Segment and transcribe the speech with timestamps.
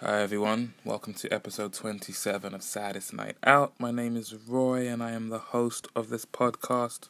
[0.00, 3.74] Hi everyone, welcome to episode 27 of Saddest Night Out.
[3.78, 7.08] My name is Roy and I am the host of this podcast,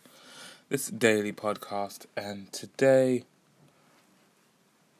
[0.68, 3.24] this daily podcast, and today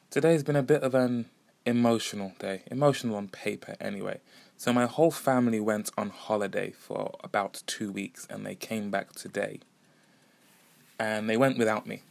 [0.09, 1.27] today's been a bit of an
[1.63, 4.19] emotional day, emotional on paper anyway.
[4.57, 9.13] So my whole family went on holiday for about 2 weeks and they came back
[9.13, 9.59] today.
[10.99, 12.01] And they went without me.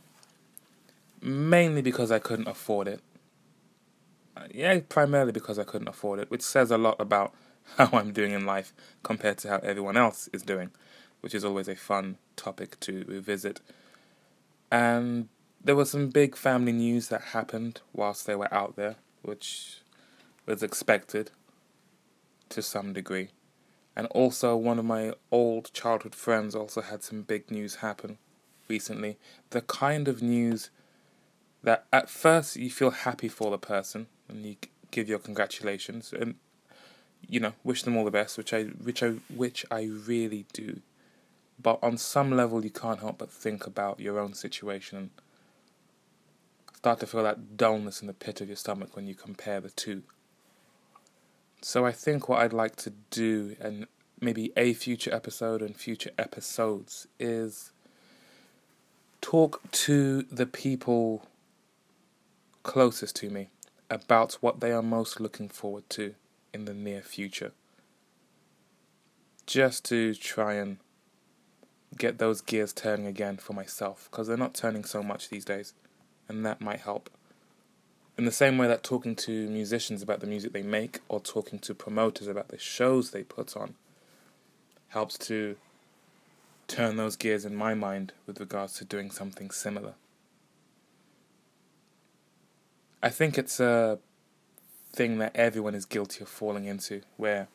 [1.21, 3.01] Mainly because I couldn't afford it
[4.53, 7.35] yeah, primarily because I couldn't afford it, which says a lot about
[7.77, 8.73] how I'm doing in life
[9.03, 10.71] compared to how everyone else is doing,
[11.21, 13.61] which is always a fun topic to revisit.
[14.71, 15.29] And
[15.63, 19.81] there was some big family news that happened whilst they were out there, which
[20.47, 21.31] was expected
[22.51, 23.29] to some degree.
[23.97, 28.19] And also, one of my old childhood friends also had some big news happen
[28.69, 29.19] recently.
[29.51, 30.71] The kind of news
[31.63, 34.57] that at first you feel happy for the person, and you
[34.91, 36.37] give your congratulations and
[37.29, 40.81] you know wish them all the best, which I which I which I really do.
[41.61, 45.11] But on some level, you can't help but think about your own situation and
[46.75, 49.71] start to feel that dullness in the pit of your stomach when you compare the
[49.71, 50.03] two.
[51.63, 53.87] So I think what I'd like to do, and
[54.21, 57.73] maybe a future episode and future episodes, is
[59.23, 61.27] talk to the people
[62.63, 63.49] closest to me
[63.91, 66.15] about what they are most looking forward to
[66.53, 67.53] in the near future.
[69.47, 70.79] Just to try and
[71.99, 75.75] get those gears turning again for myself, because they're not turning so much these days,
[76.29, 77.11] and that might help.
[78.17, 81.59] In the same way that talking to musicians about the music they make, or talking
[81.61, 83.75] to promoters about the shows they put on,
[84.89, 85.57] helps to
[86.69, 89.95] turn those gears in my mind with regards to doing something similar.
[93.05, 93.99] I think it's a
[94.91, 97.03] thing that everyone is guilty of falling into.
[97.19, 97.49] Where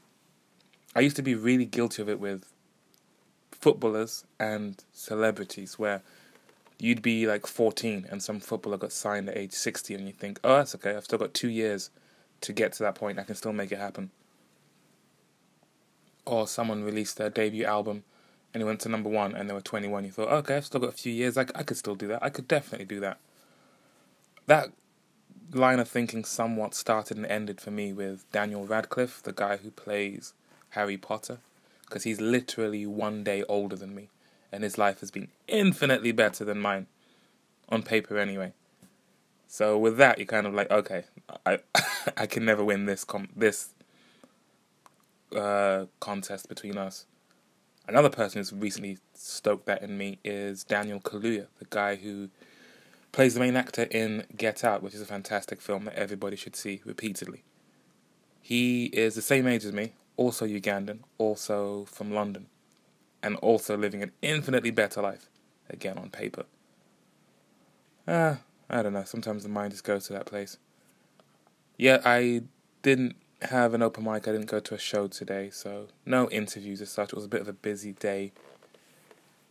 [0.95, 2.45] I used to be really guilty of it with
[3.51, 6.03] footballers and celebrities, where
[6.77, 10.39] you'd be like 14 and some footballer got signed at age 60, and you think,
[10.43, 11.89] oh, that's okay, I've still got two years
[12.41, 14.11] to get to that point, I can still make it happen.
[16.27, 18.03] Or someone released their debut album
[18.53, 20.65] and it went to number one and they were 21, you thought, oh, okay, I've
[20.65, 22.99] still got a few years, I, I could still do that, I could definitely do
[22.99, 23.17] that.
[24.45, 24.71] That
[25.51, 29.71] line of thinking somewhat started and ended for me with Daniel Radcliffe, the guy who
[29.71, 30.33] plays
[30.71, 31.39] Harry Potter,
[31.81, 34.09] because he's literally one day older than me,
[34.51, 36.87] and his life has been infinitely better than mine,
[37.69, 38.53] on paper anyway.
[39.47, 41.05] So with that, you're kind of like, okay,
[41.45, 41.59] I
[42.17, 43.69] I can never win this com- this
[45.35, 47.05] uh, contest between us.
[47.87, 52.29] Another person who's recently stoked that in me is Daniel Kaluuya, the guy who
[53.11, 56.55] plays the main actor in Get Out, which is a fantastic film that everybody should
[56.55, 57.43] see repeatedly.
[58.41, 62.47] He is the same age as me, also Ugandan, also from London,
[63.21, 65.29] and also living an infinitely better life,
[65.69, 66.45] again on paper.
[68.07, 68.39] Ah,
[68.69, 70.57] I don't know, sometimes the mind just goes to that place.
[71.77, 72.43] Yeah, I
[72.81, 76.81] didn't have an open mic, I didn't go to a show today, so no interviews
[76.81, 77.09] as such.
[77.09, 78.31] It was a bit of a busy day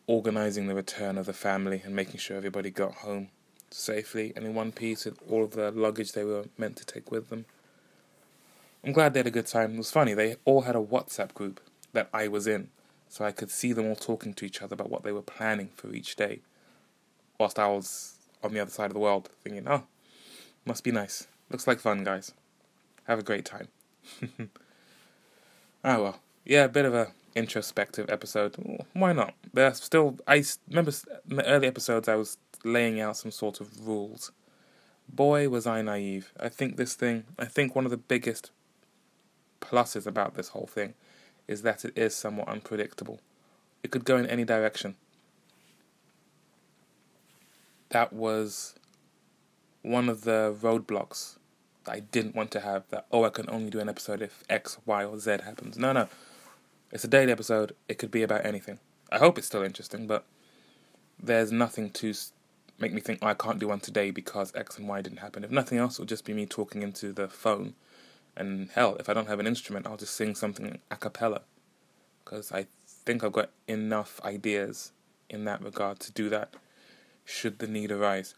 [0.07, 3.29] organizing the return of the family and making sure everybody got home
[3.71, 7.11] safely and in one piece with all of the luggage they were meant to take
[7.11, 7.45] with them.
[8.85, 9.75] I'm glad they had a good time.
[9.75, 11.61] It was funny, they all had a WhatsApp group
[11.93, 12.69] that I was in,
[13.09, 15.71] so I could see them all talking to each other about what they were planning
[15.75, 16.41] for each day,
[17.39, 19.85] whilst I was on the other side of the world thinking, oh,
[20.65, 21.27] must be nice.
[21.51, 22.33] Looks like fun, guys.
[23.07, 23.69] Have a great time.
[24.23, 24.49] oh
[26.03, 26.21] well.
[26.45, 28.57] Yeah, a bit of a introspective episode.
[28.93, 29.35] Why not?
[29.53, 30.93] There's still, I remember
[31.31, 34.33] in the early episodes I was laying out some sort of rules.
[35.09, 36.33] Boy, was I naive.
[36.39, 38.51] I think this thing, I think one of the biggest
[39.61, 40.95] pluses about this whole thing
[41.47, 43.21] is that it is somewhat unpredictable.
[43.83, 44.97] It could go in any direction.
[47.91, 48.75] That was
[49.83, 51.39] one of the roadblocks
[51.85, 52.87] that I didn't want to have.
[52.91, 55.79] That, oh, I can only do an episode if X, Y, or Z happens.
[55.79, 56.09] No, no.
[56.91, 57.75] It's a daily episode.
[57.87, 58.79] It could be about anything.
[59.13, 60.25] I hope it's still interesting, but
[61.23, 62.15] there's nothing to
[62.79, 65.45] make me think oh, I can't do one today because X and Y didn't happen.
[65.45, 67.75] If nothing else, it'll just be me talking into the phone.
[68.37, 71.43] And hell, if I don't have an instrument, I'll just sing something a cappella.
[72.25, 74.93] Because I think I've got enough ideas
[75.29, 76.55] in that regard to do that,
[77.23, 78.35] should the need arise.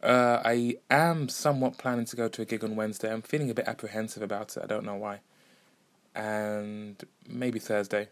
[0.00, 3.12] Uh, I am somewhat planning to go to a gig on Wednesday.
[3.12, 4.62] I'm feeling a bit apprehensive about it.
[4.62, 5.20] I don't know why.
[6.14, 8.08] And maybe Thursday.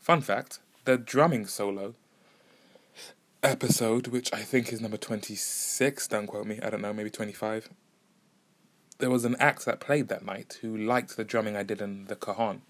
[0.00, 1.94] Fun fact the drumming solo
[3.42, 7.68] episode, which I think is number 26, don't quote me, I don't know, maybe 25.
[8.98, 12.06] there was an act that played that night who liked the drumming I did in
[12.06, 12.62] the Cajon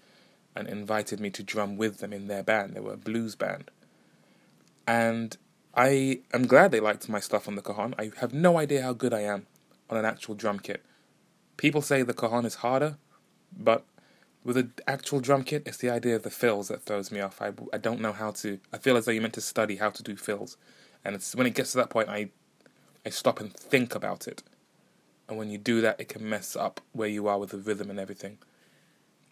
[0.55, 2.73] and invited me to drum with them in their band.
[2.73, 3.69] They were a blues band.
[4.87, 5.37] And
[5.75, 7.93] I am glad they liked my stuff on the Cajon.
[7.97, 9.47] I have no idea how good I am
[9.89, 10.83] on an actual drum kit.
[11.57, 12.97] People say the Cajon is harder,
[13.55, 13.85] but
[14.45, 17.41] with an actual drum kit, it's the idea of the fills that throws me off.
[17.41, 18.59] I, I don't know how to.
[18.71, 20.55] I feel as though you're meant to study how to do fills,
[21.03, 22.29] and it's when it gets to that point, I
[23.05, 24.43] I stop and think about it.
[25.27, 27.89] And when you do that, it can mess up where you are with the rhythm
[27.89, 28.37] and everything.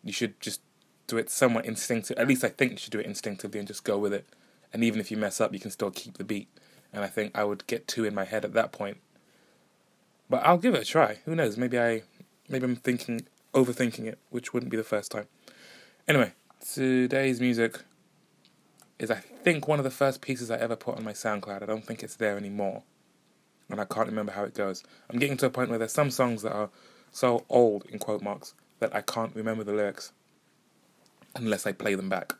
[0.03, 0.61] You should just
[1.05, 2.17] do it somewhat instinctive.
[2.17, 4.25] At least I think you should do it instinctively and just go with it.
[4.73, 6.47] And even if you mess up, you can still keep the beat.
[6.91, 8.97] And I think I would get too in my head at that point.
[10.29, 11.19] But I'll give it a try.
[11.25, 11.57] Who knows?
[11.57, 12.03] Maybe I,
[12.49, 15.27] maybe I'm thinking, overthinking it, which wouldn't be the first time.
[16.07, 16.33] Anyway,
[16.73, 17.81] today's music
[18.99, 21.63] is I think one of the first pieces I ever put on my SoundCloud.
[21.63, 22.83] I don't think it's there anymore
[23.69, 24.83] and I can't remember how it goes.
[25.09, 26.69] I'm getting to a point where there's some songs that are
[27.11, 30.11] so old in quote marks that I can't remember the lyrics
[31.35, 32.35] unless I play them back.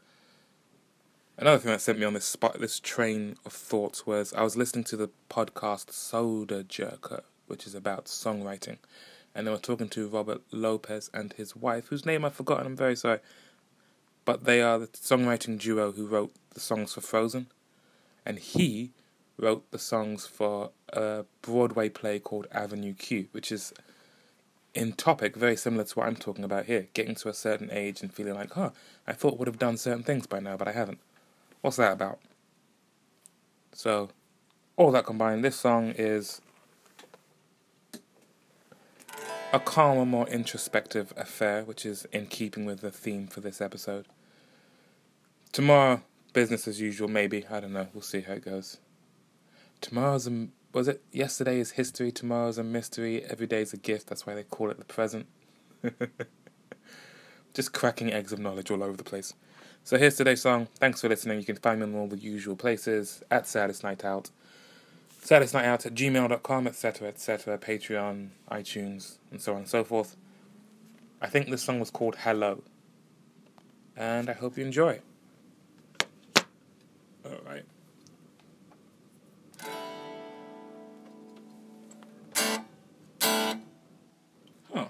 [1.38, 4.56] Another thing that sent me on this spot, this train of thoughts was I was
[4.56, 8.77] listening to the podcast Sodajerker, which is about songwriting,
[9.35, 12.68] and they were talking to Robert Lopez and his wife, whose name I've forgotten.
[12.68, 13.19] I'm very sorry,
[14.25, 17.47] but they are the songwriting duo who wrote the songs for Frozen,
[18.25, 18.91] and he
[19.38, 23.74] wrote the songs for a Broadway play called Avenue Q, which is
[24.74, 26.88] in topic very similar to what I'm talking about here.
[26.94, 28.71] Getting to a certain age and feeling like, huh,
[29.07, 31.00] I thought would have done certain things by now, but I haven't.
[31.62, 32.19] What's that about?
[33.71, 34.09] So,
[34.75, 36.41] all that combined, this song is
[39.54, 44.08] a calmer, more introspective affair, which is in keeping with the theme for this episode.
[45.52, 46.02] Tomorrow,
[46.34, 47.46] business as usual, maybe.
[47.50, 47.88] I don't know.
[47.94, 48.80] We'll see how it goes.
[49.80, 54.08] Tomorrow's a was it yesterday is history, tomorrow's a mystery, every day is a gift.
[54.08, 55.28] That's why they call it the present.
[57.54, 59.36] Just cracking eggs of knowledge all over the place.
[59.84, 60.68] So here's today's song.
[60.80, 61.38] Thanks for listening.
[61.38, 64.32] You can find me in all the usual places at Saddest Night Out.
[65.24, 70.18] Saddest Night Out at gmail.com, etc., etc., Patreon, iTunes, and so on and so forth.
[71.22, 72.62] I think this song was called Hello.
[73.96, 75.00] And I hope you enjoy.
[75.00, 75.04] It.
[77.25, 77.64] Alright.
[84.74, 84.88] Huh.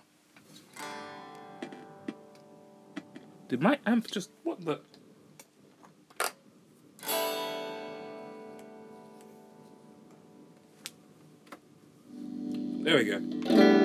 [3.49, 4.31] Did my amp just.
[4.41, 4.79] What the.
[12.83, 13.82] There we go.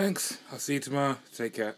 [0.00, 0.38] Thanks.
[0.52, 1.16] I'll see you tomorrow.
[1.34, 1.74] Take care.